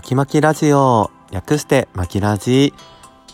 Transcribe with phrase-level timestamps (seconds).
[0.00, 2.72] まきまきラジオ略してまきラジ、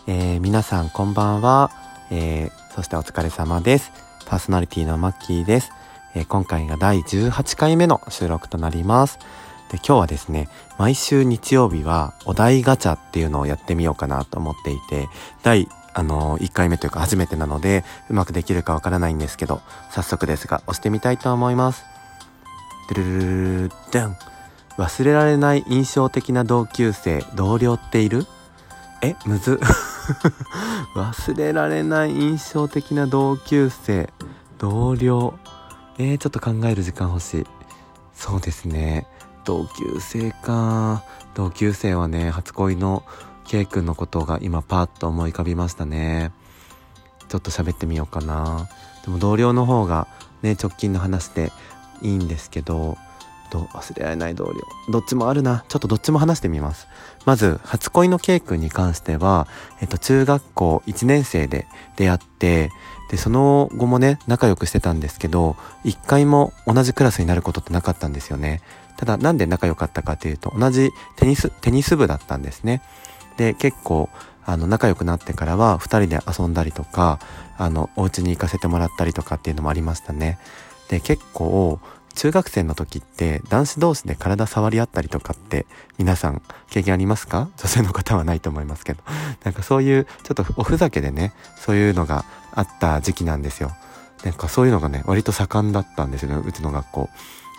[0.05, 1.71] えー、皆さんこんばんは、
[2.11, 3.93] えー、そしてお疲れ様です。
[4.25, 5.71] パーソナリティのマッキーです、
[6.13, 9.17] えー、今回が第18回目の収録となります。
[9.71, 15.07] で今日はですね毎週日曜日はお題ガチャっていうのをやってみようかなと思っていて
[15.43, 19.61] 第あの1回目というか初めてなのでうまくできるかわからないんですけど
[19.91, 21.85] 早速ですが押してみたいと思います。
[22.89, 24.17] ドゥルルルルダン
[24.77, 28.25] 忘れられない印象的な同級生同僚っている？
[29.01, 29.59] えむず。
[30.95, 34.11] 忘れられない印象的な同級生
[34.57, 35.33] 同僚。
[35.97, 37.47] えー、ちょっと考える時間欲しい。
[38.13, 39.07] そうですね。
[39.45, 41.03] 同級生か。
[41.33, 43.03] 同級生はね初恋の
[43.47, 46.31] K 君のことが今パッと思い浮かびましたね。
[47.29, 48.67] ちょっと喋ってみようかな。
[49.03, 50.07] でも同僚の方が
[50.41, 51.51] ね直近の話で
[52.01, 52.97] いいんですけど
[53.49, 54.53] と忘れられない同僚。
[54.91, 55.63] どっちもあるな。
[55.67, 56.87] ちょっとどっちも話してみます。
[57.25, 59.47] まず初恋の K 君に関しては、
[59.81, 61.67] えっと、中学校1年生で
[61.97, 62.71] 出会って
[63.09, 68.61] でその後もね仲良くしてたんですけど一回も同じクラスになることってなかったんですよね。
[68.97, 72.81] ただなんで仲良かったかっていうと同じテニステニス部だったんですね。
[73.37, 74.09] で結構
[74.45, 77.19] あの仲良くなってからは2人で遊んだりとか
[77.57, 80.39] あのお家に行かせてもらったりとかっていうのもありましたね。
[80.89, 81.79] で結構
[82.17, 85.67] 中学生の時って男子同士で体触り合ったりとかって
[85.99, 87.47] 皆さん経験ありますか？
[87.61, 89.03] 女性の方はないと思いますけど。
[89.45, 91.31] なんかそういうちょっとおふざけでね、
[91.63, 93.71] そういうのがあった時期なんですよ。
[94.23, 97.09] なんかそういうのがね、割と盛んだったんですよね、うちの学校。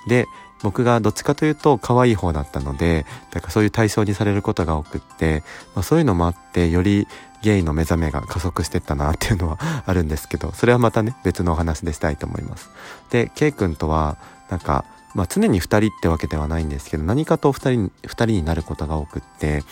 [0.08, 0.26] で、
[0.62, 7.06] 僕がどっちかというと可愛い方だったので、なんかそういう対象にされることが多くって、まあ、そういうのもあって、より
[7.42, 12.70] ゲイの目覚めが加速してったなっていうのは あるんですけど、それはまたね、別のお話でしたいと思います。
[13.10, 14.16] で、ケイ君とは、
[14.50, 19.62] なんか、まあ、常に2人ってわけではないんですけど何かと2人 ,2 人になることが多くって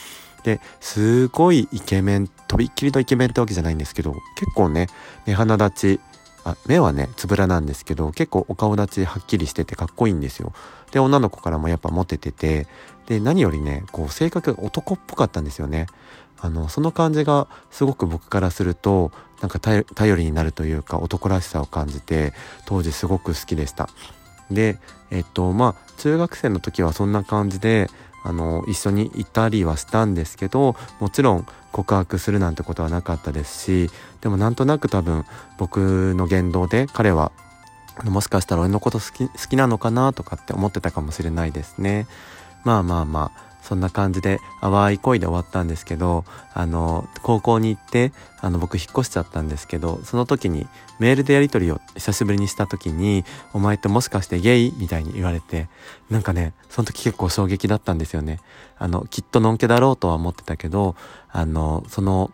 [0.45, 4.87] ですごいイケメンとびっきりのイケメンってわけじゃないんですけど結構ね
[5.27, 6.01] 目鼻立ち
[6.47, 10.53] あ目はねつぶらなんですけど結構お顔立ちはっきりしててかっこいいんですよ。
[10.93, 12.69] で女の子からもやっぱモテてて
[13.07, 15.87] で何よりねこう性格男っぽかったんですよね。
[16.39, 19.85] あのその感じがすごく僕からするとなんか頼
[20.17, 22.33] りになるというか男らしさを感じて
[22.65, 23.89] 当時すごく好きでした。
[24.49, 24.79] で
[25.11, 27.91] えっとまあ中学生の時はそんな感じで
[28.27, 35.25] あの一緒にいたりはしたんですけどもちろん告白するなんてことはなかったですしでもなんとなく多分
[35.59, 37.31] 僕の言動で彼は
[38.05, 42.07] もしかしたら俺のこと好き好きなのかなとかって思ってたかもしれないですね。
[42.65, 50.69] まあまあまあそんな感じで淡い恋で終わったんですけどあの高校に行ってあの僕引っ越しちゃったんですけどその時に
[51.01, 55.69] メールでやり取りを久しぶりにした時に「お前ってもしかしてゲイ?」みたいに言われて
[56.11, 58.39] なんかねその時結構衝撃だったんですよね。
[58.79, 60.95] あのきっとのんけだろうとは思ってたけど
[61.33, 62.31] あのその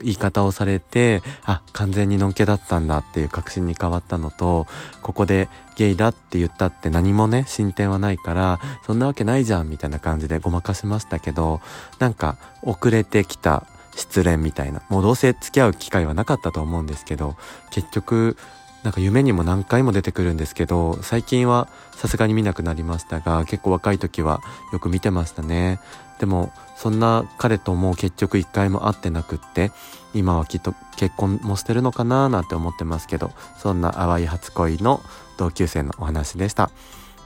[0.00, 4.66] 言い方をされて、あ、完全にのんけだったんだっていう確信に変わったのと、
[5.02, 11.60] ここでゲイだって言ったって何もね、進展はないから、そんなわけないじゃんみたいな感じでごまかしましたけど、
[11.98, 13.66] なんか遅れてきた
[13.96, 17.36] 失恋みたいな、もうどうせ付き合う機会はなかったと思うんですけど、
[17.70, 18.36] 結局、
[18.84, 24.40] なんか夢にも何回も出てくるんですけど、最近はさすがに見なくなりましたが、結構若い時は
[24.72, 25.80] よく見てましたね。
[26.18, 29.72] でもそんな彼とも結局一回も会ってなくって
[30.14, 35.02] 今はきっと結婚もしてるのかなーなんて思ってますけどそんな淡い初恋の
[35.36, 36.70] 同級生のお話でした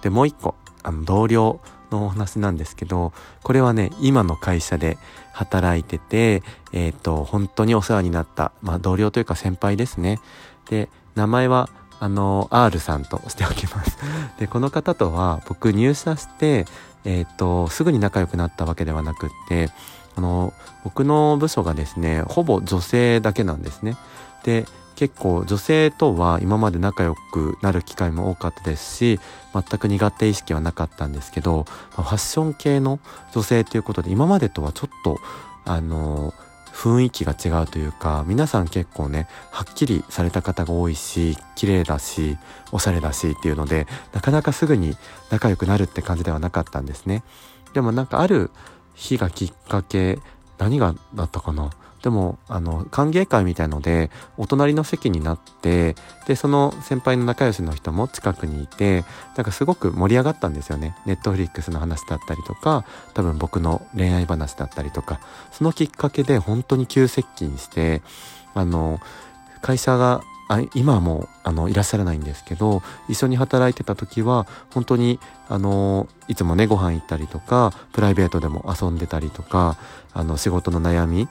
[0.02, 1.60] でもう一個あの同僚
[1.90, 4.98] のお話なんですけどこれはね今の会社で
[5.32, 6.42] 働いてて
[6.72, 10.18] えっ、ー、と本当にお世話になった、まあ、同僚というか先輩ですね
[10.68, 11.68] で名前は
[12.00, 13.98] あの R さんとしておきます
[14.38, 16.64] でこの方とは僕入社して
[17.04, 19.70] えっ、ー、と、すぐに仲良くなったわけではなくって、
[20.14, 20.52] あの、
[20.84, 23.96] 僕の部署がですね、ほぼ女性だけなんですね。
[24.44, 29.20] で、結構女性とは今まで仲良くなる機会も多かったですし、
[29.54, 32.98] 全く苦手意識はなかったんですけど、ファッション系の
[33.32, 35.18] 女性ということで、今までとはちょっと、
[35.64, 36.34] あの、
[36.78, 42.38] 雰囲気が違うというか皆さん結構ねはっきりされた方が多いし綺麗だし
[42.70, 44.96] おしゃれだしっていうのでなかなかすぐに
[45.28, 47.24] 仲良くなるって感じではなかったんですね。
[47.74, 48.52] でもなんかある
[48.94, 50.20] 日がきっかけ
[50.58, 51.70] 何がだったかな
[52.02, 55.96] でもあの歓迎会みたいのでお隣の席になって
[56.26, 59.04] でその先輩の仲良しの人も近くにいて
[59.36, 60.96] なんかすごく盛り上がったんですよね。
[61.06, 62.84] ネットフリックスの話だったりとか
[63.14, 65.20] 多分僕の恋愛話だったりとか。
[65.52, 68.02] そのきっかけで本当に急接近して
[68.54, 69.00] あの
[69.60, 79.76] 会社があ今はもうあのいらっしゃらないんですけど一緒に働いてた時は本当にあのいつもねご飯行ったりとかプライベートでも遊んでたりとか
[80.14, 81.28] あの仕事の悩み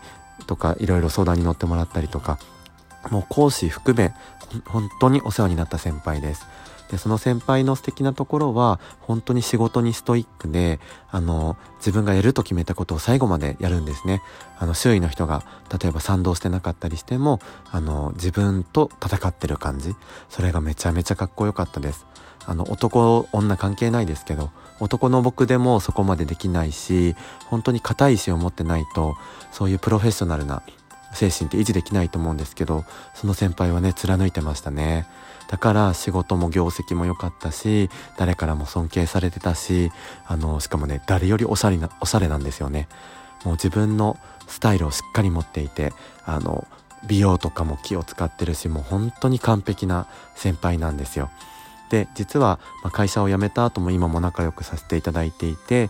[0.47, 2.39] とかいろいろ相談に乗ってもらったりとか
[3.11, 4.13] もう講師含め
[4.65, 6.47] 本当にお世話になった先輩です。
[6.89, 10.79] でその先輩の素敵なところは本当に仕事にストイックで
[11.11, 14.21] あの自分がやると決めたことを最後までやるんですね。
[14.57, 15.43] あの周囲の人が
[15.81, 17.39] 例えば賛同してなかったりしても
[17.71, 19.95] あの自分と戦ってる感じ。
[20.29, 22.05] それがめちゃめちゃかっこよかったです。
[22.47, 24.49] あの男女関係ないですけど
[24.79, 27.15] 男の僕でもそこまでできないし
[27.45, 29.15] 本当に硬い意志を持ってないと
[29.51, 30.63] そういうプロフェッショナルな
[31.13, 35.07] 精神って維持できないと思うんですけどその先輩はね貫いてましたね。
[35.49, 39.91] だから仕事も業績も良かったし誰からも尊敬されてたし
[40.25, 42.87] あのしかもね誰よりおしゃれなおしゃれなんですよね。
[43.45, 44.17] もう自分の
[44.47, 45.93] スタイルをしっかり持っていて
[46.25, 46.67] あの
[47.07, 51.29] 美容とかも気を使ってるしもう本当に完璧な先輩なんですよ。
[51.89, 52.59] で実は、
[52.91, 55.89] 会社を辞めた後も今も仲良くさせていただいていて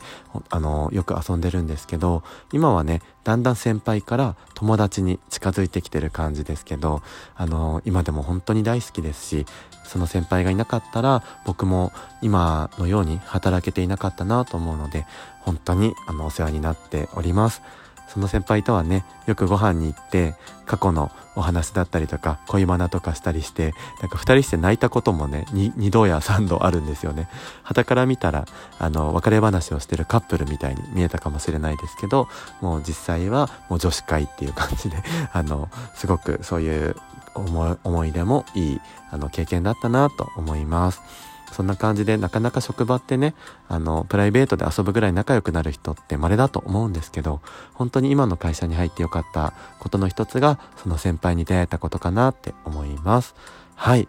[0.50, 7.02] あのよく遊んでるんですけど今はねだんだん先輩から友達に近づいてきてる感じですけど
[7.36, 9.46] あの今でも本当に大好きですし
[9.84, 11.92] その先輩がいなかったら僕も
[12.22, 15.06] 今のように働けていなかったなと思うので
[15.42, 17.62] 本当にあのお世話になっております。
[18.08, 27.28] その先輩とはねよくご飯に行って過去のお話だったりとか恋バナとかしたりしてなんか2人して泣いたこともね 2, 2度や3度あるんですよね
[27.64, 28.46] 傍から見たら
[28.80, 32.28] あの別れ話をしてるカップルみたいに見えたかもしれないですけど
[32.62, 34.98] もう実際はもう女子会っていう感じで
[35.32, 36.96] あのすごくそういう
[37.36, 38.82] 思い出もいい
[39.12, 41.02] あの経験だったなと思います。
[41.52, 43.34] そんな感じでなかなか職場ってね
[43.68, 47.42] あのプライベートで遊ぶぐらい仲良くなる人って稀だと思うんですけど
[47.74, 53.36] 本当に今の会社に入ってよかったことの一つがその先輩に出会えたことかなって思います。
[53.76, 54.08] はい。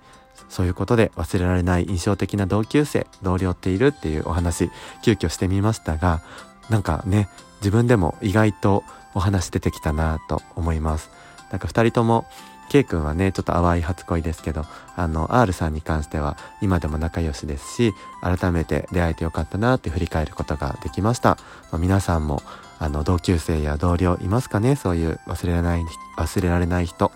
[0.48, 4.70] そういうことで忘れられない印象的な同級生同僚っているっていうお話
[5.02, 6.22] 急遽してみましたが
[6.70, 7.28] なんかね
[7.60, 8.82] 自分でも意外と
[9.14, 11.10] お話出てきたなと思います。
[11.50, 12.26] なんか2人とも
[12.68, 14.64] K 君はねちょっと淡い初恋ですけど
[14.96, 21.38] あの R さんに関しては今でも仲良しですし改めて出会えてよかったなって振り返ることができました、
[21.72, 22.42] まあ、皆さんも
[22.78, 24.76] あの同級生や同僚いますかね？
[24.76, 25.82] そういう忘れられない
[26.16, 27.10] 忘れられない人。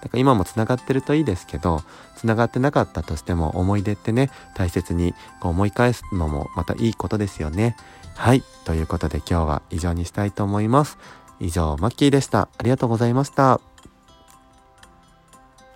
[0.00, 1.82] だから今もつながってるといいですけど
[2.16, 7.76] つながってなかったとしても思い出ってね大切にこう思い返すのもまたいいことですよね。
[8.14, 8.44] はい。
[8.64, 10.98] ということで今日は以上にしたいと思います。
[11.40, 12.42] 以上マッキーでした。
[12.58, 13.60] ありがとうございました。